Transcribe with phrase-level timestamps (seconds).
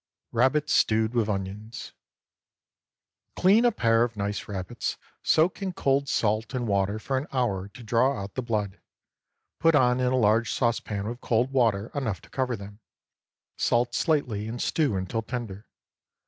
[0.31, 1.93] RABBITS STEWED WITH ONIONS.
[3.35, 7.67] Clean a pair of nice rabbits; soak in cold salt and water for an hour,
[7.67, 8.81] to draw out the blood;
[9.59, 12.79] put on in a large saucepan with cold water enough to cover them,
[13.57, 15.67] salt slightly, and stew until tender.